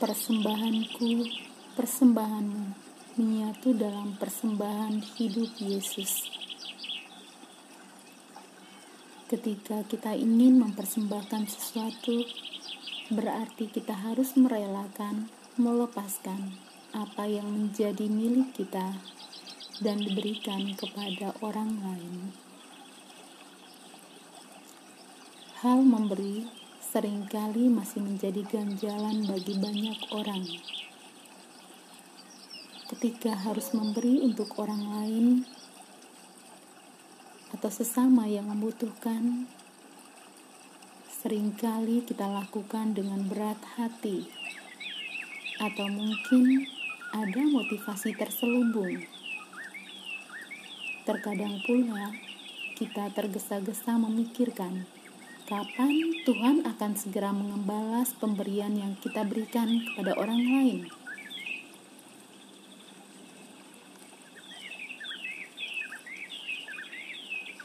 Persembahanku, 0.00 1.28
persembahanmu 1.76 2.72
menyatu 3.20 3.76
dalam 3.76 4.16
persembahan 4.16 4.96
hidup 5.20 5.60
Yesus. 5.60 6.24
Ketika 9.28 9.84
kita 9.84 10.16
ingin 10.16 10.56
mempersembahkan 10.56 11.44
sesuatu, 11.44 12.24
berarti 13.12 13.68
kita 13.68 13.92
harus 13.92 14.40
merelakan, 14.40 15.28
melepaskan 15.60 16.56
apa 16.96 17.28
yang 17.28 17.52
menjadi 17.52 18.08
milik 18.08 18.56
kita 18.56 18.96
dan 19.84 20.00
diberikan 20.00 20.64
kepada 20.80 21.36
orang 21.44 21.76
lain. 21.76 22.32
Hal 25.60 25.84
memberi 25.84 26.59
sering 26.90 27.22
kali 27.30 27.70
masih 27.70 28.02
menjadi 28.02 28.42
ganjalan 28.50 29.22
bagi 29.22 29.54
banyak 29.62 29.94
orang. 30.10 30.42
Ketika 32.90 33.30
harus 33.30 33.70
memberi 33.70 34.18
untuk 34.26 34.58
orang 34.58 34.82
lain 34.98 35.26
atau 37.54 37.70
sesama 37.70 38.26
yang 38.26 38.50
membutuhkan, 38.50 39.46
sering 41.06 41.54
kali 41.54 42.02
kita 42.02 42.26
lakukan 42.26 42.90
dengan 42.90 43.22
berat 43.22 43.62
hati, 43.78 44.26
atau 45.62 45.86
mungkin 45.86 46.66
ada 47.14 47.42
motivasi 47.54 48.18
terselubung. 48.18 48.98
Terkadang 51.06 51.62
pula 51.62 52.18
kita 52.74 53.14
tergesa-gesa 53.14 53.94
memikirkan 53.94 54.90
Kapan 55.50 56.14
Tuhan 56.22 56.62
akan 56.62 56.94
segera 56.94 57.34
membalas 57.34 58.14
pemberian 58.14 58.70
yang 58.70 58.94
kita 59.02 59.26
berikan 59.26 59.82
kepada 59.82 60.14
orang 60.14 60.38
lain? 60.46 60.78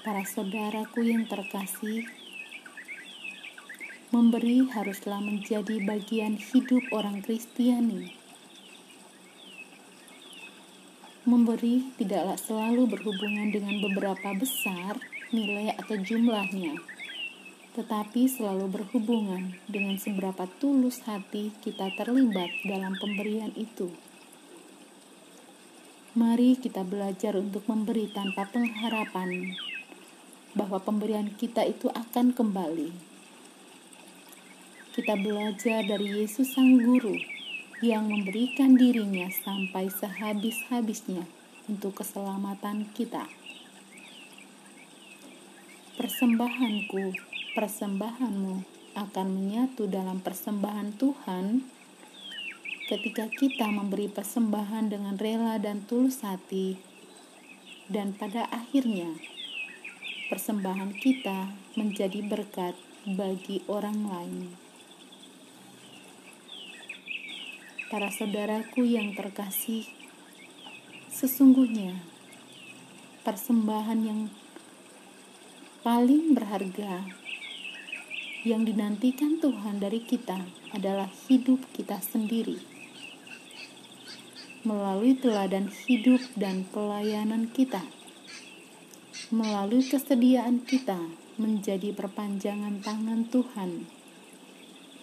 Para 0.00 0.24
saudaraku 0.24 1.04
yang 1.04 1.28
terkasih, 1.28 2.08
memberi 4.16 4.64
haruslah 4.64 5.20
menjadi 5.20 5.84
bagian 5.84 6.40
hidup 6.40 6.88
orang 6.88 7.20
Kristiani. 7.20 8.16
Memberi 11.28 11.92
tidaklah 12.00 12.40
selalu 12.40 12.96
berhubungan 12.96 13.52
dengan 13.52 13.76
beberapa 13.84 14.32
besar 14.40 14.96
nilai 15.36 15.76
atau 15.76 16.00
jumlahnya 16.00 16.93
tetapi 17.74 18.30
selalu 18.30 18.70
berhubungan 18.70 19.58
dengan 19.66 19.98
seberapa 19.98 20.46
tulus 20.62 21.02
hati 21.10 21.50
kita 21.58 21.90
terlibat 21.98 22.54
dalam 22.62 22.94
pemberian 22.94 23.50
itu. 23.58 23.90
Mari 26.14 26.54
kita 26.54 26.86
belajar 26.86 27.34
untuk 27.34 27.66
memberi 27.66 28.06
tanpa 28.06 28.46
pengharapan 28.46 29.58
bahwa 30.54 30.78
pemberian 30.78 31.34
kita 31.34 31.66
itu 31.66 31.90
akan 31.90 32.30
kembali. 32.30 32.94
Kita 34.94 35.18
belajar 35.18 35.82
dari 35.82 36.22
Yesus 36.22 36.54
Sang 36.54 36.78
Guru 36.78 37.18
yang 37.82 38.06
memberikan 38.06 38.78
dirinya 38.78 39.26
sampai 39.42 39.90
sehabis-habisnya 39.90 41.26
untuk 41.66 41.98
keselamatan 41.98 42.86
kita. 42.94 43.26
Persembahanku 45.98 47.33
persembahanmu 47.54 48.66
akan 48.98 49.26
menyatu 49.30 49.86
dalam 49.86 50.18
persembahan 50.18 50.98
Tuhan 50.98 51.62
ketika 52.90 53.30
kita 53.30 53.70
memberi 53.70 54.10
persembahan 54.10 54.90
dengan 54.90 55.14
rela 55.14 55.62
dan 55.62 55.86
tulus 55.86 56.26
hati 56.26 56.74
dan 57.86 58.10
pada 58.10 58.50
akhirnya 58.50 59.14
persembahan 60.26 60.98
kita 60.98 61.54
menjadi 61.78 62.26
berkat 62.26 62.74
bagi 63.06 63.62
orang 63.70 63.98
lain. 64.02 64.36
Para 67.86 68.10
saudaraku 68.10 68.82
yang 68.82 69.14
terkasih, 69.14 69.86
sesungguhnya 71.14 72.02
persembahan 73.22 74.00
yang 74.02 74.20
paling 75.86 76.34
berharga 76.34 77.06
yang 78.44 78.68
dinantikan 78.68 79.40
Tuhan 79.40 79.80
dari 79.80 80.04
kita 80.04 80.36
adalah 80.76 81.08
hidup 81.32 81.64
kita 81.72 81.96
sendiri. 82.04 82.60
Melalui 84.68 85.16
teladan 85.16 85.72
hidup 85.88 86.20
dan 86.36 86.68
pelayanan 86.68 87.48
kita, 87.48 87.80
melalui 89.32 89.80
kesediaan 89.80 90.60
kita 90.60 91.00
menjadi 91.40 91.96
perpanjangan 91.96 92.84
tangan 92.84 93.32
Tuhan, 93.32 93.88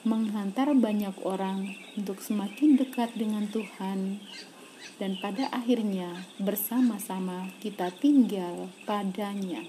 menghantar 0.05 0.73
banyak 0.77 1.13
orang 1.25 1.77
untuk 1.97 2.21
semakin 2.21 2.77
dekat 2.77 3.13
dengan 3.17 3.49
Tuhan, 3.49 4.21
dan 5.01 5.17
pada 5.17 5.49
akhirnya 5.49 6.29
bersama-sama 6.37 7.49
kita 7.57 7.89
tinggal 7.97 8.69
padanya. 8.85 9.65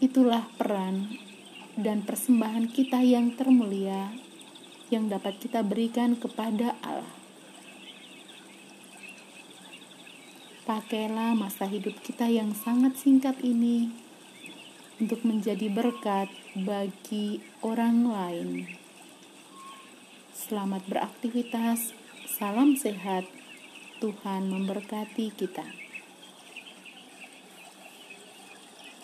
Itulah 0.00 0.48
peran 0.56 1.12
dan 1.76 2.00
persembahan 2.00 2.72
kita 2.72 3.04
yang 3.04 3.36
termulia 3.36 4.08
yang 4.88 5.12
dapat 5.12 5.36
kita 5.36 5.60
berikan 5.60 6.16
kepada 6.16 6.72
Allah. 6.80 7.12
Pakailah 10.64 11.36
masa 11.36 11.68
hidup 11.68 12.00
kita 12.00 12.32
yang 12.32 12.56
sangat 12.56 12.96
singkat 12.96 13.44
ini 13.44 13.92
untuk 14.96 15.20
menjadi 15.20 15.68
berkat 15.68 16.32
bagi 16.56 17.44
orang 17.60 18.08
lain. 18.08 18.48
Selamat 20.32 20.80
beraktivitas, 20.88 21.92
salam 22.24 22.72
sehat, 22.72 23.28
Tuhan 24.00 24.48
memberkati 24.48 25.28
kita. 25.36 25.89